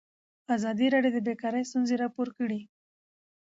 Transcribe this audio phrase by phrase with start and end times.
[0.55, 2.61] ازادي راډیو د بیکاري ستونزې راپور کړي.